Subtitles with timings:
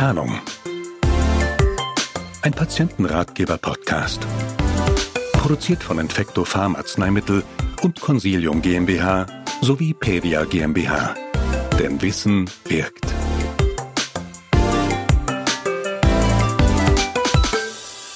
[0.00, 0.40] Zahnung.
[2.40, 4.26] Ein Patientenratgeber-Podcast.
[5.34, 7.44] Produziert von Infecto Farm Arzneimittel
[7.82, 9.26] und Consilium GmbH
[9.60, 11.14] sowie Pedia GmbH.
[11.78, 13.04] Denn Wissen wirkt.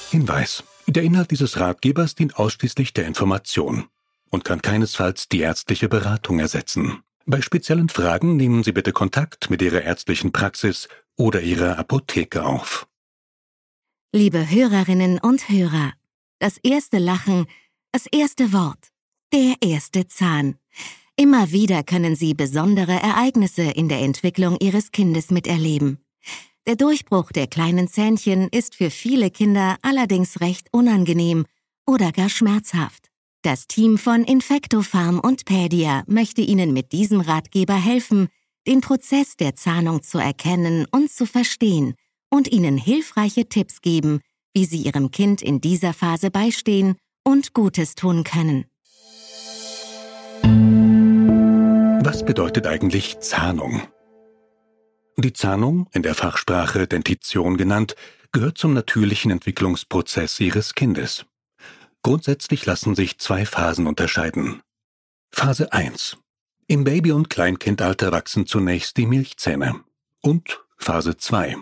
[0.09, 0.63] Hinweis.
[0.87, 3.85] Der Inhalt dieses Ratgebers dient ausschließlich der Information
[4.31, 7.03] und kann keinesfalls die ärztliche Beratung ersetzen.
[7.27, 12.87] Bei speziellen Fragen nehmen Sie bitte Kontakt mit Ihrer ärztlichen Praxis oder Ihrer Apotheke auf.
[14.13, 15.93] Liebe Hörerinnen und Hörer,
[16.39, 17.45] das erste Lachen,
[17.91, 18.91] das erste Wort,
[19.33, 20.55] der erste Zahn.
[21.17, 25.99] Immer wieder können Sie besondere Ereignisse in der Entwicklung Ihres Kindes miterleben.
[26.67, 31.45] Der Durchbruch der kleinen Zähnchen ist für viele Kinder allerdings recht unangenehm
[31.85, 33.11] oder gar schmerzhaft.
[33.43, 38.29] Das Team von Infectofarm und Pedia möchte Ihnen mit diesem Ratgeber helfen,
[38.67, 41.95] den Prozess der Zahnung zu erkennen und zu verstehen
[42.29, 44.21] und Ihnen hilfreiche Tipps geben,
[44.53, 48.65] wie Sie Ihrem Kind in dieser Phase beistehen und Gutes tun können.
[52.03, 53.81] Was bedeutet eigentlich Zahnung?
[55.17, 57.95] Die Zahnung, in der Fachsprache Dentition genannt,
[58.31, 61.25] gehört zum natürlichen Entwicklungsprozess Ihres Kindes.
[62.03, 64.61] Grundsätzlich lassen sich zwei Phasen unterscheiden.
[65.31, 66.17] Phase 1.
[66.67, 69.81] Im Baby- und Kleinkindalter wachsen zunächst die Milchzähne.
[70.21, 71.57] Und Phase 2.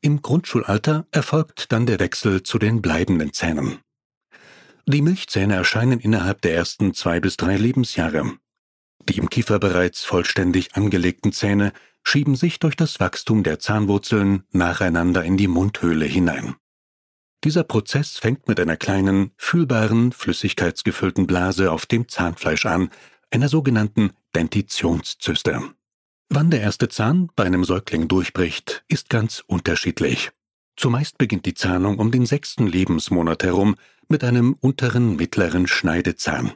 [0.00, 3.78] Im Grundschulalter erfolgt dann der Wechsel zu den bleibenden Zähnen.
[4.86, 8.32] Die Milchzähne erscheinen innerhalb der ersten zwei bis drei Lebensjahre.
[9.08, 15.22] Die im Kiefer bereits vollständig angelegten Zähne schieben sich durch das Wachstum der Zahnwurzeln nacheinander
[15.22, 16.56] in die Mundhöhle hinein.
[17.44, 22.90] Dieser Prozess fängt mit einer kleinen, fühlbaren, flüssigkeitsgefüllten Blase auf dem Zahnfleisch an,
[23.32, 25.60] einer sogenannten Dentitionszyste.
[26.28, 30.30] Wann der erste Zahn bei einem Säugling durchbricht, ist ganz unterschiedlich.
[30.76, 33.76] Zumeist beginnt die Zahnung um den sechsten Lebensmonat herum
[34.08, 36.52] mit einem unteren mittleren Schneidezahn.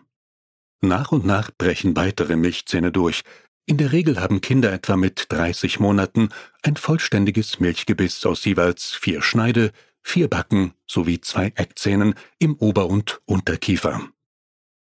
[0.81, 3.23] Nach und nach brechen weitere Milchzähne durch.
[3.67, 6.29] In der Regel haben Kinder etwa mit 30 Monaten
[6.63, 9.73] ein vollständiges Milchgebiss aus jeweils vier Schneide-,
[10.03, 14.09] vier Backen sowie zwei Eckzähnen im Ober- und Unterkiefer.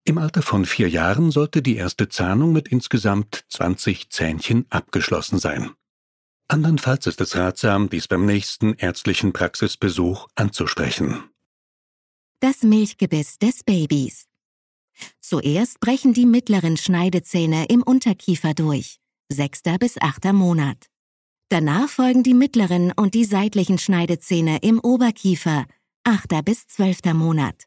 [0.09, 5.73] Im Alter von vier Jahren sollte die erste Zahnung mit insgesamt 20 Zähnchen abgeschlossen sein.
[6.47, 11.25] Andernfalls ist es ratsam, dies beim nächsten ärztlichen Praxisbesuch anzusprechen.
[12.39, 14.27] Das Milchgebiss des Babys.
[15.21, 20.87] Zuerst brechen die mittleren Schneidezähne im Unterkiefer durch, sechster bis achter Monat.
[21.49, 25.67] Danach folgen die mittleren und die seitlichen Schneidezähne im Oberkiefer,
[26.05, 26.45] 8.
[26.45, 27.13] bis 12.
[27.15, 27.67] Monat.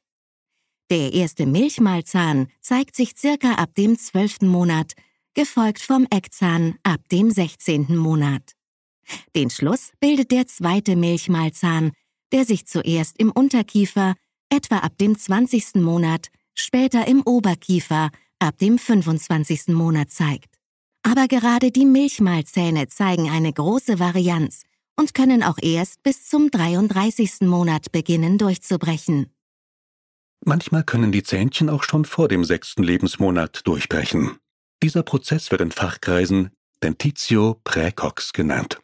[0.89, 4.41] Der erste Milchmalzahn zeigt sich circa ab dem 12.
[4.41, 4.93] Monat,
[5.35, 7.95] gefolgt vom Eckzahn ab dem 16.
[7.95, 8.53] Monat.
[9.35, 11.91] Den Schluss bildet der zweite Milchmalzahn,
[12.31, 14.15] der sich zuerst im Unterkiefer,
[14.49, 15.75] etwa ab dem 20.
[15.75, 19.67] Monat, später im Oberkiefer, ab dem 25.
[19.67, 20.55] Monat zeigt.
[21.03, 24.63] Aber gerade die Milchmalzähne zeigen eine große Varianz
[24.95, 27.41] und können auch erst bis zum 33.
[27.41, 29.27] Monat beginnen durchzubrechen.
[30.45, 34.37] Manchmal können die Zähnchen auch schon vor dem sechsten Lebensmonat durchbrechen.
[34.81, 36.51] Dieser Prozess wird in Fachkreisen
[36.81, 38.79] Dentitio praecox genannt.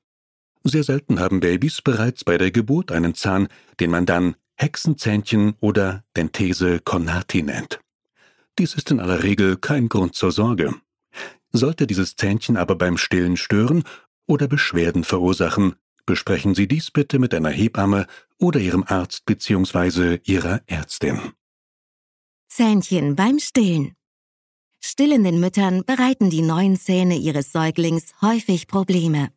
[0.64, 3.48] Sehr selten haben Babys bereits bei der Geburt einen Zahn,
[3.80, 7.80] den man dann Hexenzähnchen oder Dentese cornati nennt.
[8.58, 10.74] Dies ist in aller Regel kein Grund zur Sorge.
[11.52, 13.84] Sollte dieses Zähnchen aber beim Stillen stören
[14.28, 20.20] oder Beschwerden verursachen, besprechen Sie dies bitte mit einer Hebamme oder Ihrem Arzt bzw.
[20.24, 21.34] Ihrer Ärztin.
[22.58, 23.98] Zähnchen beim Stillen.
[24.80, 29.28] Stillenden Müttern bereiten die neuen Zähne ihres Säuglings häufig Probleme.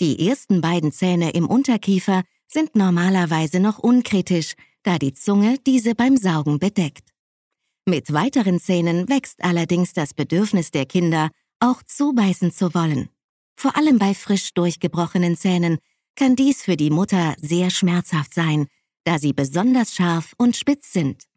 [0.00, 6.16] Die ersten beiden Zähne im Unterkiefer sind normalerweise noch unkritisch, da die Zunge diese beim
[6.16, 7.10] Saugen bedeckt.
[7.86, 11.30] Mit weiteren Zähnen wächst allerdings das Bedürfnis der Kinder,
[11.60, 13.10] auch zubeißen zu wollen.
[13.54, 15.78] Vor allem bei frisch durchgebrochenen Zähnen
[16.16, 18.66] kann dies für die Mutter sehr schmerzhaft sein,
[19.04, 21.29] da sie besonders scharf und spitz sind.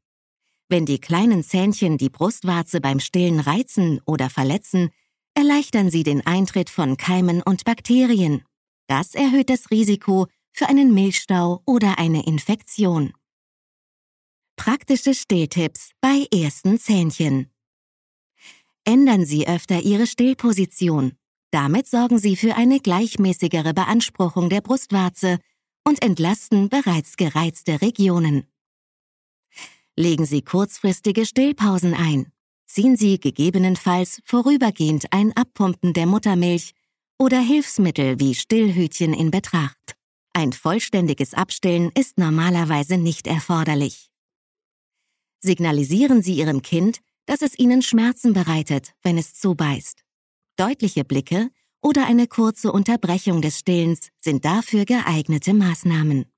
[0.69, 4.89] Wenn die kleinen Zähnchen die Brustwarze beim Stillen reizen oder verletzen,
[5.33, 8.43] erleichtern sie den Eintritt von Keimen und Bakterien.
[8.87, 13.13] Das erhöht das Risiko für einen Milchstau oder eine Infektion.
[14.55, 17.51] Praktische Stilltipps bei ersten Zähnchen.
[18.85, 21.13] Ändern Sie öfter Ihre Stillposition.
[21.51, 25.39] Damit sorgen Sie für eine gleichmäßigere Beanspruchung der Brustwarze
[25.83, 28.47] und entlasten bereits gereizte Regionen.
[29.95, 32.31] Legen Sie kurzfristige Stillpausen ein.
[32.65, 36.73] Ziehen Sie gegebenenfalls vorübergehend ein Abpumpen der Muttermilch
[37.19, 39.95] oder Hilfsmittel wie Stillhütchen in Betracht.
[40.33, 44.09] Ein vollständiges Abstillen ist normalerweise nicht erforderlich.
[45.41, 50.03] Signalisieren Sie Ihrem Kind, dass es Ihnen Schmerzen bereitet, wenn es zubeißt.
[50.55, 51.51] Deutliche Blicke
[51.83, 56.32] oder eine kurze Unterbrechung des Stillens sind dafür geeignete Maßnahmen.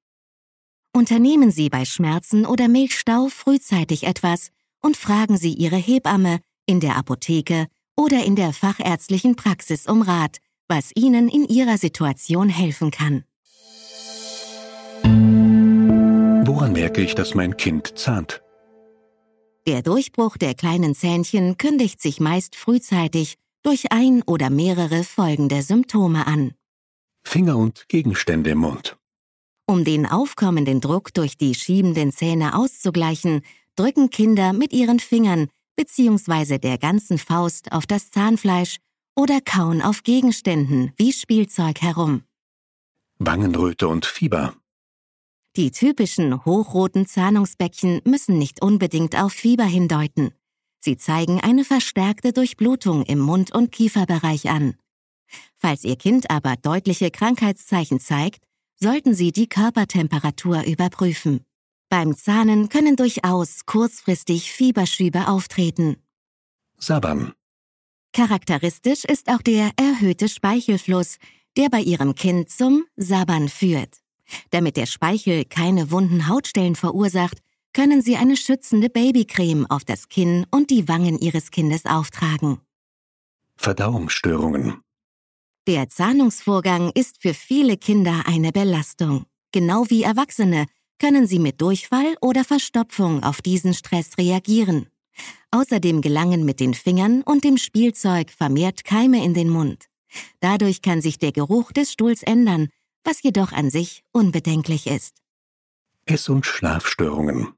[0.95, 4.51] Unternehmen Sie bei Schmerzen oder Milchstau frühzeitig etwas
[4.81, 10.37] und fragen Sie Ihre Hebamme in der Apotheke oder in der fachärztlichen Praxis um Rat,
[10.69, 13.25] was Ihnen in Ihrer Situation helfen kann.
[16.47, 18.41] Woran merke ich, dass mein Kind zahnt?
[19.67, 26.25] Der Durchbruch der kleinen Zähnchen kündigt sich meist frühzeitig durch ein oder mehrere folgende Symptome
[26.25, 26.53] an.
[27.25, 28.95] Finger und Gegenstände im Mund.
[29.67, 33.41] Um den aufkommenden Druck durch die schiebenden Zähne auszugleichen,
[33.75, 36.59] drücken Kinder mit ihren Fingern bzw.
[36.59, 38.77] der ganzen Faust auf das Zahnfleisch
[39.15, 42.23] oder kauen auf Gegenständen wie Spielzeug herum.
[43.17, 44.53] Wangenröte und Fieber.
[45.55, 50.31] Die typischen hochroten Zahnungsbäckchen müssen nicht unbedingt auf Fieber hindeuten.
[50.79, 54.75] Sie zeigen eine verstärkte Durchblutung im Mund- und Kieferbereich an.
[55.55, 58.45] Falls Ihr Kind aber deutliche Krankheitszeichen zeigt,
[58.79, 61.45] sollten Sie die Körpertemperatur überprüfen.
[61.89, 65.97] Beim Zahnen können durchaus kurzfristig Fieberschübe auftreten.
[66.77, 67.33] Sabbern.
[68.13, 71.17] Charakteristisch ist auch der erhöhte Speichelfluss,
[71.57, 74.01] der bei Ihrem Kind zum Sabbern führt.
[74.49, 77.39] Damit der Speichel keine wunden Hautstellen verursacht,
[77.73, 82.59] können Sie eine schützende Babycreme auf das Kinn und die Wangen Ihres Kindes auftragen.
[83.57, 84.81] Verdauungsstörungen.
[85.67, 89.25] Der Zahnungsvorgang ist für viele Kinder eine Belastung.
[89.51, 90.67] Genau wie Erwachsene
[90.99, 94.85] können sie mit Durchfall oder Verstopfung auf diesen Stress reagieren.
[95.49, 99.85] Außerdem gelangen mit den Fingern und dem Spielzeug vermehrt Keime in den Mund.
[100.39, 102.67] Dadurch kann sich der Geruch des Stuhls ändern,
[103.03, 105.15] was jedoch an sich unbedenklich ist.
[106.05, 107.53] Ess- und Schlafstörungen.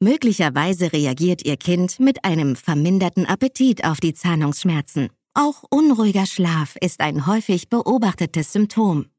[0.00, 5.10] Möglicherweise reagiert Ihr Kind mit einem verminderten Appetit auf die Zahnungsschmerzen.
[5.38, 9.10] Auch unruhiger Schlaf ist ein häufig beobachtetes Symptom.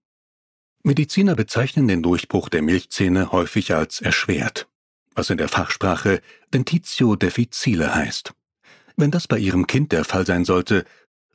[0.81, 4.67] Mediziner bezeichnen den Durchbruch der Milchzähne häufig als erschwert,
[5.13, 6.21] was in der Fachsprache
[6.51, 8.33] Dentitio difficile heißt.
[8.95, 10.85] Wenn das bei Ihrem Kind der Fall sein sollte,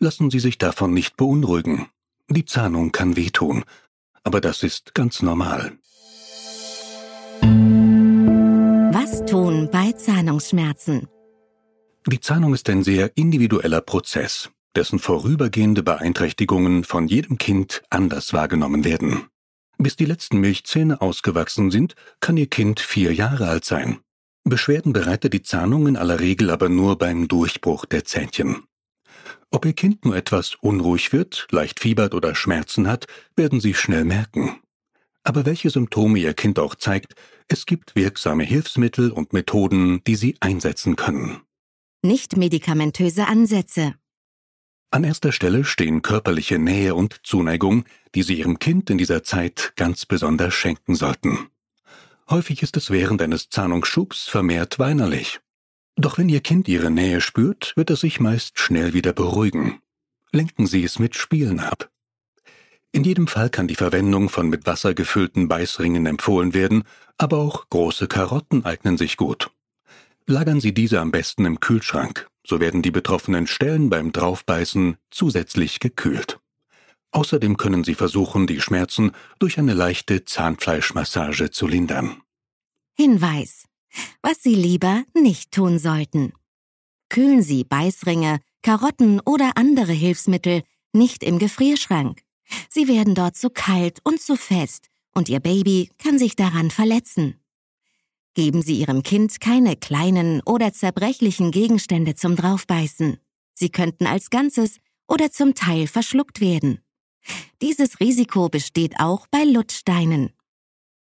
[0.01, 1.87] lassen Sie sich davon nicht beunruhigen.
[2.29, 3.63] Die Zahnung kann wehtun,
[4.25, 5.79] aber das ist ganz normal.
[8.91, 11.07] Was tun bei Zahnungsschmerzen?
[12.09, 18.85] Die Zahnung ist ein sehr individueller Prozess, dessen vorübergehende Beeinträchtigungen von jedem Kind anders wahrgenommen
[18.85, 19.27] werden.
[19.79, 23.99] Bis die letzten Milchzähne ausgewachsen sind, kann Ihr Kind vier Jahre alt sein.
[24.45, 28.65] Beschwerden bereitet die Zahnung in aller Regel aber nur beim Durchbruch der Zähnchen.
[29.51, 34.05] Ob Ihr Kind nur etwas unruhig wird, leicht fiebert oder Schmerzen hat, werden Sie schnell
[34.05, 34.61] merken.
[35.25, 37.15] Aber welche Symptome Ihr Kind auch zeigt,
[37.49, 41.41] es gibt wirksame Hilfsmittel und Methoden, die Sie einsetzen können.
[42.03, 43.95] Nicht medikamentöse Ansätze.
[44.93, 49.73] An erster Stelle stehen körperliche Nähe und Zuneigung, die Sie Ihrem Kind in dieser Zeit
[49.77, 51.49] ganz besonders schenken sollten.
[52.29, 55.41] Häufig ist es während eines Zahnungsschubs vermehrt weinerlich.
[55.97, 59.81] Doch wenn Ihr Kind Ihre Nähe spürt, wird es sich meist schnell wieder beruhigen.
[60.31, 61.91] Lenken Sie es mit Spielen ab.
[62.93, 66.85] In jedem Fall kann die Verwendung von mit Wasser gefüllten Beißringen empfohlen werden,
[67.17, 69.51] aber auch große Karotten eignen sich gut.
[70.27, 75.81] Lagern Sie diese am besten im Kühlschrank, so werden die betroffenen Stellen beim Draufbeißen zusätzlich
[75.81, 76.41] gekühlt.
[77.13, 82.23] Außerdem können Sie versuchen, die Schmerzen durch eine leichte Zahnfleischmassage zu lindern.
[82.95, 83.67] Hinweis.
[84.23, 86.33] Was Sie lieber nicht tun sollten.
[87.11, 90.63] Kühlen Sie Beißringe, Karotten oder andere Hilfsmittel
[90.95, 92.23] nicht im Gefrierschrank.
[92.71, 97.42] Sie werden dort zu kalt und zu fest und Ihr Baby kann sich daran verletzen.
[98.35, 103.19] Geben Sie Ihrem Kind keine kleinen oder zerbrechlichen Gegenstände zum Draufbeißen.
[103.55, 106.81] Sie könnten als Ganzes oder zum Teil verschluckt werden.
[107.61, 110.33] Dieses Risiko besteht auch bei Lutschsteinen.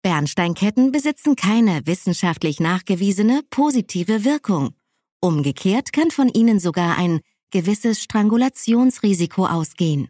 [0.04, 4.76] Bernsteinketten besitzen keine wissenschaftlich nachgewiesene positive Wirkung.
[5.20, 10.10] Umgekehrt kann von ihnen sogar ein gewisses Strangulationsrisiko ausgehen.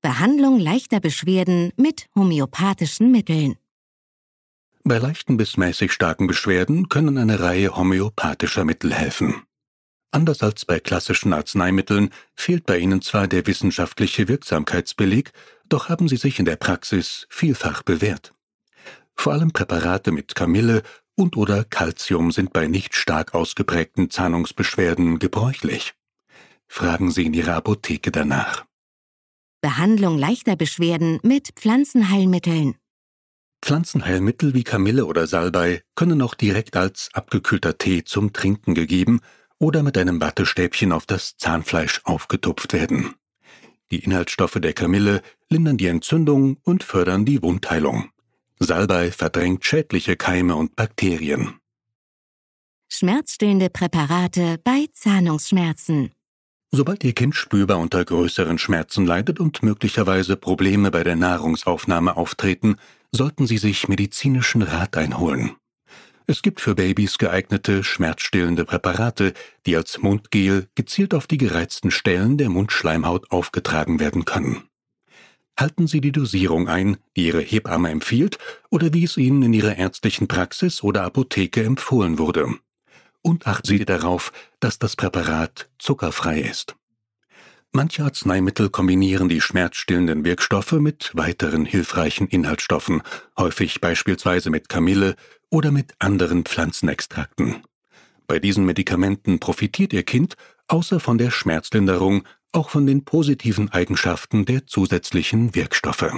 [0.00, 3.56] Behandlung leichter Beschwerden mit homöopathischen Mitteln.
[4.84, 9.42] Bei leichten bis mäßig starken Beschwerden können eine Reihe homöopathischer Mittel helfen.
[10.10, 15.32] Anders als bei klassischen Arzneimitteln fehlt bei ihnen zwar der wissenschaftliche Wirksamkeitsbeleg,
[15.68, 18.34] doch haben sie sich in der Praxis vielfach bewährt.
[19.14, 20.82] Vor allem Präparate mit Kamille
[21.14, 25.94] und oder Calcium sind bei nicht stark ausgeprägten Zahnungsbeschwerden gebräuchlich.
[26.66, 28.64] Fragen Sie in Ihrer Apotheke danach.
[29.60, 32.76] Behandlung leichter Beschwerden mit Pflanzenheilmitteln.
[33.62, 39.20] Pflanzenheilmittel wie Kamille oder Salbei können auch direkt als abgekühlter Tee zum Trinken gegeben
[39.58, 43.14] oder mit einem Wattestäbchen auf das Zahnfleisch aufgetupft werden.
[43.92, 48.10] Die Inhaltsstoffe der Kamille lindern die Entzündung und fördern die Wundheilung.
[48.58, 51.60] Salbei verdrängt schädliche Keime und Bakterien.
[52.88, 56.10] Schmerzstillende Präparate bei Zahnungsschmerzen.
[56.74, 62.76] Sobald Ihr Kind spürbar unter größeren Schmerzen leidet und möglicherweise Probleme bei der Nahrungsaufnahme auftreten,
[63.12, 65.52] sollten Sie sich medizinischen Rat einholen.
[66.26, 69.34] Es gibt für Babys geeignete schmerzstillende Präparate,
[69.66, 74.62] die als Mundgel gezielt auf die gereizten Stellen der Mundschleimhaut aufgetragen werden können.
[75.60, 78.38] Halten Sie die Dosierung ein, die Ihre Hebamme empfiehlt
[78.70, 82.54] oder wie es Ihnen in Ihrer ärztlichen Praxis oder Apotheke empfohlen wurde.
[83.22, 86.76] Und achten Sie darauf, dass das Präparat zuckerfrei ist.
[87.72, 93.02] Manche Arzneimittel kombinieren die schmerzstillenden Wirkstoffe mit weiteren hilfreichen Inhaltsstoffen,
[93.38, 95.16] häufig beispielsweise mit Kamille
[95.48, 97.62] oder mit anderen Pflanzenextrakten.
[98.26, 100.36] Bei diesen Medikamenten profitiert Ihr Kind
[100.68, 106.12] außer von der Schmerzlinderung auch von den positiven Eigenschaften der zusätzlichen Wirkstoffe.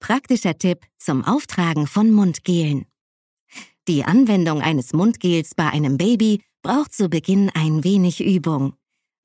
[0.00, 2.86] Praktischer Tipp zum Auftragen von Mundgelen.
[3.86, 8.72] Die Anwendung eines Mundgels bei einem Baby braucht zu Beginn ein wenig Übung.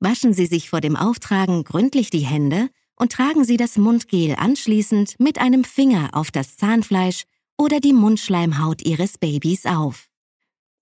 [0.00, 5.18] Waschen Sie sich vor dem Auftragen gründlich die Hände und tragen Sie das Mundgel anschließend
[5.18, 7.24] mit einem Finger auf das Zahnfleisch
[7.56, 10.08] oder die Mundschleimhaut Ihres Babys auf.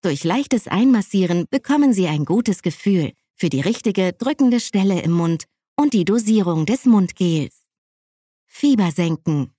[0.02, 5.44] Durch leichtes Einmassieren bekommen Sie ein gutes Gefühl für die richtige drückende Stelle im Mund
[5.76, 7.62] und die Dosierung des Mundgels.
[8.46, 9.52] Fieber senken.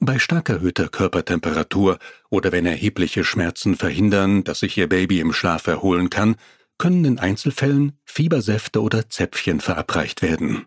[0.00, 1.98] Bei stark erhöhter Körpertemperatur
[2.30, 6.36] oder wenn erhebliche Schmerzen verhindern, dass sich Ihr Baby im Schlaf erholen kann,
[6.78, 10.66] können in Einzelfällen Fiebersäfte oder Zäpfchen verabreicht werden.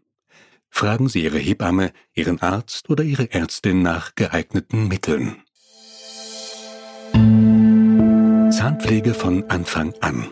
[0.69, 5.37] Fragen Sie Ihre Hebamme, Ihren Arzt oder Ihre Ärztin nach geeigneten Mitteln.
[8.51, 10.27] Zahnpflege von Anfang an.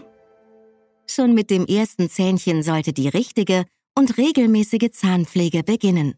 [1.07, 3.65] Schon mit dem ersten Zähnchen sollte die richtige
[3.97, 6.15] und regelmäßige Zahnpflege beginnen.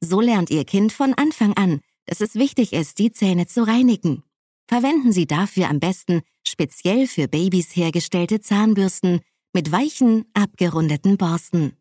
[0.00, 4.22] So lernt Ihr Kind von Anfang an, dass es wichtig ist, die Zähne zu reinigen.
[4.66, 9.20] Verwenden Sie dafür am besten speziell für Babys hergestellte Zahnbürsten
[9.52, 11.76] mit weichen, abgerundeten Borsten.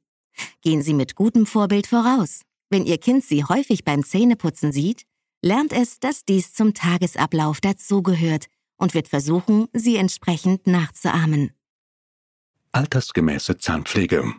[0.61, 2.41] Gehen Sie mit gutem Vorbild voraus.
[2.69, 5.03] Wenn Ihr Kind Sie häufig beim Zähneputzen sieht,
[5.41, 11.51] lernt es, dass dies zum Tagesablauf dazugehört und wird versuchen, Sie entsprechend nachzuahmen.
[12.73, 14.33] Altersgemäße Zahnpflege.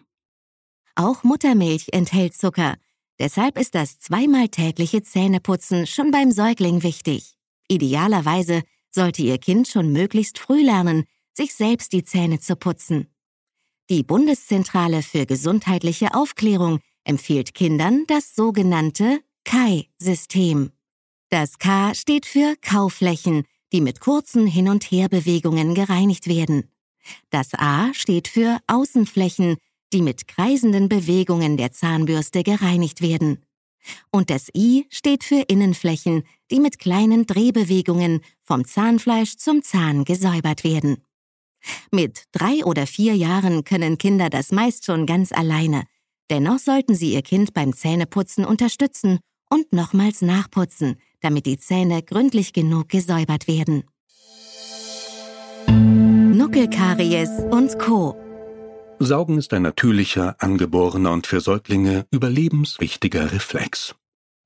[0.94, 2.76] Auch Muttermilch enthält Zucker.
[3.18, 7.34] Deshalb ist das zweimal tägliche Zähneputzen schon beim Säugling wichtig.
[7.68, 13.08] Idealerweise sollte Ihr Kind schon möglichst früh lernen, sich selbst die Zähne zu putzen.
[13.90, 20.72] Die Bundeszentrale für gesundheitliche Aufklärung empfiehlt Kindern das sogenannte KAI-System.
[21.30, 26.70] Das K steht für Kauflächen, die mit kurzen Hin- und Herbewegungen gereinigt werden.
[27.30, 29.56] Das A steht für Außenflächen,
[29.92, 33.42] die mit kreisenden Bewegungen der Zahnbürste gereinigt werden.
[34.10, 40.64] Und das I steht für Innenflächen, die mit kleinen Drehbewegungen vom Zahnfleisch zum Zahn gesäubert
[40.64, 40.98] werden.
[41.90, 45.84] Mit drei oder vier Jahren können Kinder das meist schon ganz alleine.
[46.30, 49.18] Dennoch sollten sie ihr Kind beim Zähneputzen unterstützen
[49.50, 53.84] und nochmals nachputzen, damit die Zähne gründlich genug gesäubert werden.
[55.66, 58.27] Nuckelkaries und Co.
[59.00, 63.94] Saugen ist ein natürlicher, angeborener und für Säuglinge überlebenswichtiger Reflex.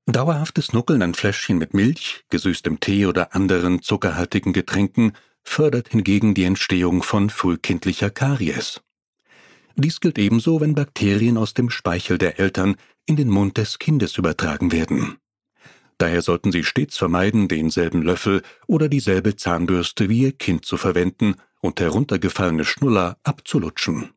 [0.05, 6.43] Dauerhaftes Nuckeln an Fläschchen mit Milch, gesüßtem Tee oder anderen zuckerhaltigen Getränken fördert hingegen die
[6.43, 8.81] Entstehung von frühkindlicher Karies.
[9.75, 12.75] Dies gilt ebenso, wenn Bakterien aus dem Speichel der Eltern
[13.07, 15.17] in den Mund des Kindes übertragen werden.
[15.97, 21.35] Daher sollten Sie stets vermeiden, denselben Löffel oder dieselbe Zahnbürste wie Ihr Kind zu verwenden
[21.59, 24.11] und heruntergefallene Schnuller abzulutschen.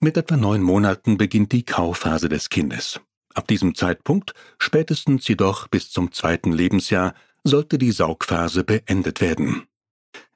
[0.00, 3.00] Mit etwa neun Monaten beginnt die Kauphase des Kindes.
[3.34, 9.66] Ab diesem Zeitpunkt, spätestens jedoch bis zum zweiten Lebensjahr, sollte die Saugphase beendet werden.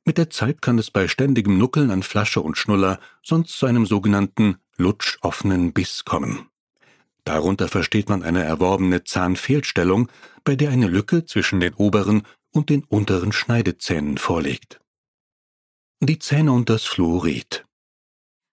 [0.05, 3.87] Mit der Zeit kann es bei ständigem Nuckeln an Flasche und Schnuller sonst zu einem
[3.87, 6.49] sogenannten lutschoffenen Biss kommen.
[7.25, 10.09] Darunter versteht man eine erworbene Zahnfehlstellung,
[10.45, 12.23] bei der eine Lücke zwischen den oberen
[12.53, 14.81] und den unteren Schneidezähnen vorliegt.
[16.01, 17.67] Die Zähne und das Fluorid.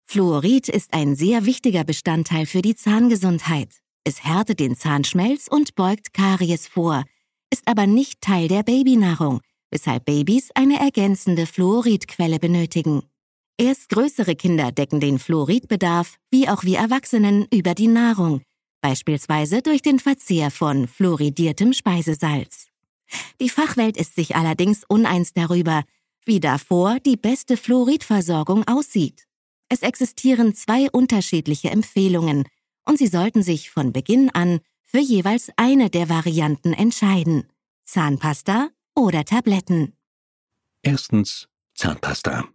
[0.08, 3.70] Fluorid ist ein sehr wichtiger Bestandteil für die Zahngesundheit.
[4.04, 7.04] Es härtet den Zahnschmelz und beugt Karies vor,
[7.52, 13.02] ist aber nicht Teil der Babynahrung, weshalb Babys eine ergänzende Fluoridquelle benötigen.
[13.58, 18.42] Erst größere Kinder decken den Fluoridbedarf, wie auch wir Erwachsenen, über die Nahrung.
[18.82, 22.68] beispielsweise durch den Verzehr von fluoridiertem Speisesalz.
[23.42, 25.84] Die Fachwelt ist sich allerdings uneins darüber,
[26.24, 29.25] wie davor die beste Fluoridversorgung aussieht.
[29.70, 32.48] Es existieren zwei unterschiedliche Empfehlungen
[32.86, 37.48] und Sie sollten sich von Beginn an für jeweils eine der Varianten entscheiden.
[37.86, 39.94] Zahnpasta oder Tabletten.
[40.82, 42.46] Erstens Zahnpasta.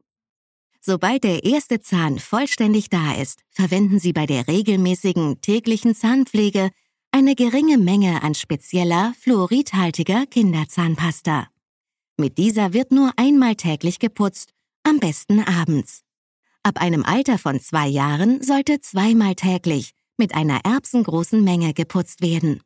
[0.80, 6.70] Sobald der erste Zahn vollständig da ist, verwenden Sie bei der regelmäßigen täglichen Zahnpflege
[7.10, 11.48] eine geringe Menge an spezieller, fluoridhaltiger Kinderzahnpasta.
[12.16, 14.52] Mit dieser wird nur einmal täglich geputzt,
[14.84, 16.02] am besten abends.
[16.62, 22.60] Ab einem Alter von zwei Jahren sollte zweimal täglich mit einer erbsengroßen Menge geputzt werden.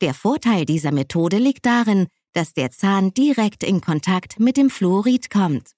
[0.00, 5.30] Der Vorteil dieser Methode liegt darin, dass der Zahn direkt in Kontakt mit dem Fluorid
[5.30, 5.72] kommt.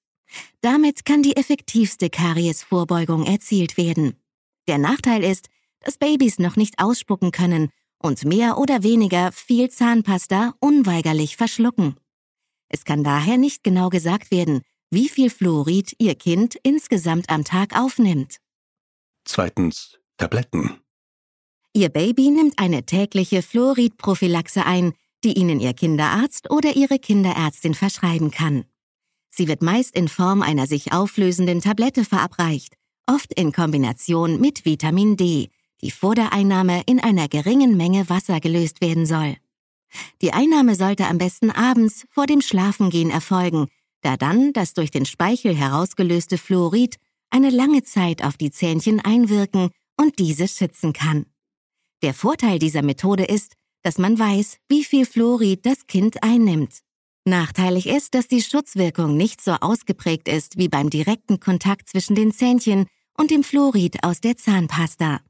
[0.61, 4.17] Damit kann die effektivste Kariesvorbeugung erzielt werden.
[4.69, 5.49] Der Nachteil ist,
[5.81, 11.97] dass Babys noch nicht ausspucken können und mehr oder weniger viel Zahnpasta unweigerlich verschlucken.
[12.69, 14.63] Es kann daher nicht genau gesagt werden,
[14.95, 18.39] wie viel Fluorid Ihr Kind insgesamt am Tag aufnimmt.
[19.25, 20.79] Zweitens Tabletten.
[21.73, 24.93] Ihr Baby nimmt eine tägliche Fluoridprophylaxe ein,
[25.25, 28.65] die Ihnen Ihr Kinderarzt oder Ihre Kinderärztin verschreiben kann.
[29.31, 32.75] Sie wird meist in Form einer sich auflösenden Tablette verabreicht,
[33.07, 35.49] oft in Kombination mit Vitamin D,
[35.81, 39.37] die vor der Einnahme in einer geringen Menge Wasser gelöst werden soll.
[40.23, 43.67] Die Einnahme sollte am besten abends vor dem Schlafengehen erfolgen,
[44.05, 46.97] da dann das durch den Speichel herausgelöste Fluorid
[47.31, 51.27] eine lange Zeit auf die Zähnchen einwirken und diese schützen kann.
[52.03, 56.81] Der Vorteil dieser Methode ist, dass man weiß, wie viel Fluorid das Kind einnimmt.
[57.25, 62.33] Nachteilig ist, dass die Schutzwirkung nicht so ausgeprägt ist wie beim direkten Kontakt zwischen den
[62.33, 65.21] Zähnchen und dem Fluorid aus der Zahnpasta.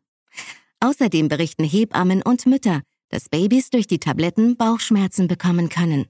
[0.81, 6.07] Außerdem berichten Hebammen und Mütter, dass Babys durch die Tabletten Bauchschmerzen bekommen können.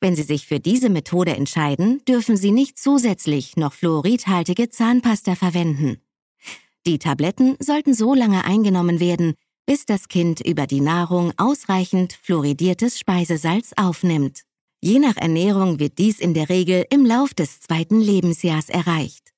[0.00, 5.98] Wenn Sie sich für diese Methode entscheiden, dürfen Sie nicht zusätzlich noch fluoridhaltige Zahnpasta verwenden.
[6.86, 9.34] Die Tabletten sollten so lange eingenommen werden,
[9.66, 14.42] bis das Kind über die Nahrung ausreichend fluoridiertes Speisesalz aufnimmt.
[14.80, 19.32] Je nach Ernährung wird dies in der Regel im Lauf des zweiten Lebensjahrs erreicht.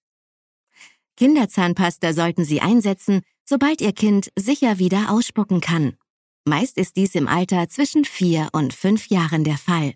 [1.16, 5.96] Kinderzahnpasta sollten Sie einsetzen, sobald Ihr Kind sicher wieder ausspucken kann.
[6.46, 9.94] Meist ist dies im Alter zwischen vier und fünf Jahren der Fall.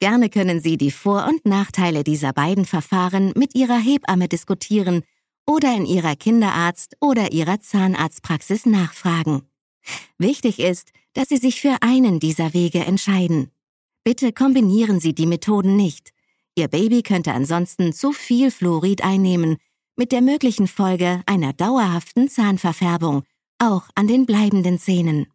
[0.00, 5.02] Gerne können Sie die Vor- und Nachteile dieser beiden Verfahren mit Ihrer Hebamme diskutieren
[5.46, 9.42] oder in Ihrer Kinderarzt- oder Ihrer Zahnarztpraxis nachfragen.
[10.16, 13.50] Wichtig ist, dass Sie sich für einen dieser Wege entscheiden.
[14.02, 16.12] Bitte kombinieren Sie die Methoden nicht.
[16.54, 19.58] Ihr Baby könnte ansonsten zu viel Fluorid einnehmen,
[19.96, 23.22] mit der möglichen Folge einer dauerhaften Zahnverfärbung,
[23.58, 25.26] auch an den bleibenden Zähnen.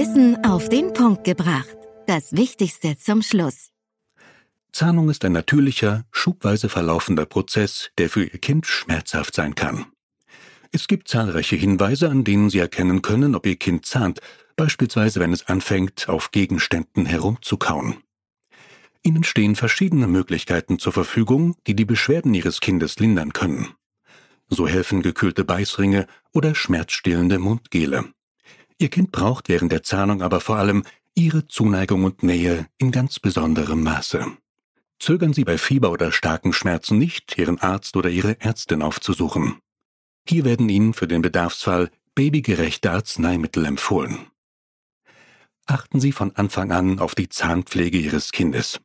[0.00, 1.76] Wissen auf den Punkt gebracht.
[2.06, 3.68] Das Wichtigste zum Schluss.
[4.72, 9.84] Zahnung ist ein natürlicher, schubweise verlaufender Prozess, der für Ihr Kind schmerzhaft sein kann.
[10.72, 14.20] Es gibt zahlreiche Hinweise, an denen Sie erkennen können, ob Ihr Kind zahnt,
[14.56, 17.98] beispielsweise wenn es anfängt, auf Gegenständen herumzukauen.
[19.02, 23.68] Ihnen stehen verschiedene Möglichkeiten zur Verfügung, die die Beschwerden Ihres Kindes lindern können.
[24.48, 28.14] So helfen gekühlte Beißringe oder schmerzstillende Mundgele.
[28.80, 33.20] Ihr Kind braucht während der Zahnung aber vor allem Ihre Zuneigung und Nähe in ganz
[33.20, 34.24] besonderem Maße.
[34.98, 39.58] Zögern Sie bei Fieber oder starken Schmerzen nicht, Ihren Arzt oder Ihre Ärztin aufzusuchen.
[40.26, 44.28] Hier werden Ihnen für den Bedarfsfall babygerechte Arzneimittel empfohlen.
[45.66, 48.80] Achten Sie von Anfang an auf die Zahnpflege Ihres Kindes.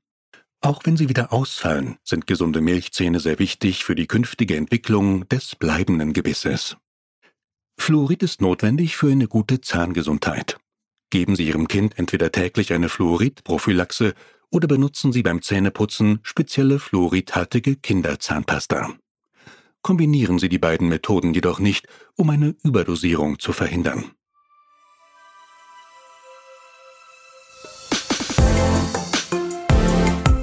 [0.59, 5.55] Auch wenn sie wieder ausfallen, sind gesunde Milchzähne sehr wichtig für die künftige Entwicklung des
[5.55, 6.75] bleibenden Gebisses.
[7.77, 10.57] Fluorid ist notwendig für eine gute Zahngesundheit.
[11.09, 14.13] Geben Sie Ihrem Kind entweder täglich eine Fluoridprophylaxe
[14.49, 18.93] oder benutzen Sie beim Zähneputzen spezielle fluoridhaltige Kinderzahnpasta.
[19.81, 24.11] Kombinieren Sie die beiden Methoden jedoch nicht, um eine Überdosierung zu verhindern.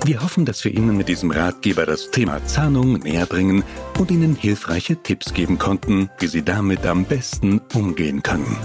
[0.04, 3.62] Wir hoffen, dass wir Ihnen mit diesem Ratgeber das Thema Zahnung näher bringen
[4.00, 8.56] und Ihnen hilfreiche Tipps geben konnten, wie Sie damit am besten umgehen können.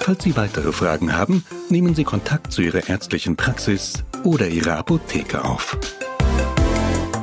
[0.00, 5.44] Falls Sie weitere Fragen haben, nehmen Sie Kontakt zu Ihrer ärztlichen Praxis oder Ihrer Apotheke
[5.44, 5.76] auf.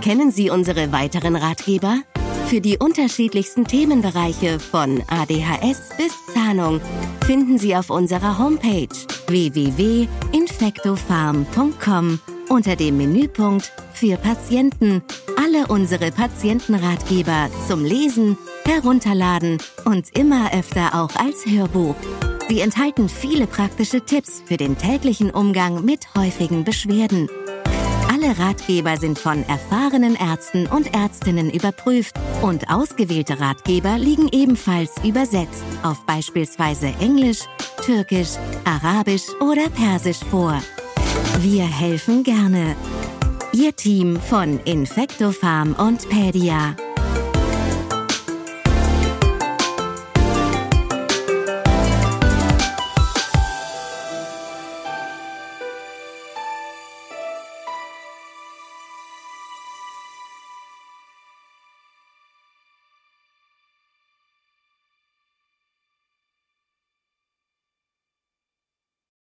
[0.01, 1.97] Kennen Sie unsere weiteren Ratgeber?
[2.45, 6.79] Für die unterschiedlichsten Themenbereiche von ADHS bis Zahnung
[7.25, 8.87] finden Sie auf unserer Homepage
[9.27, 12.19] www.infectofarm.com
[12.51, 15.01] unter dem Menüpunkt für Patienten
[15.37, 21.95] alle unsere Patientenratgeber zum Lesen, herunterladen und immer öfter auch als Hörbuch.
[22.49, 27.29] Sie enthalten viele praktische Tipps für den täglichen Umgang mit häufigen Beschwerden.
[28.11, 35.63] Alle Ratgeber sind von erfahrenen Ärzten und Ärztinnen überprüft und ausgewählte Ratgeber liegen ebenfalls übersetzt
[35.83, 37.39] auf beispielsweise Englisch,
[37.85, 38.31] Türkisch,
[38.65, 40.61] Arabisch oder Persisch vor.
[41.39, 42.75] Wir helfen gerne.
[43.53, 46.75] Ihr Team von Infectofarm und Pedia.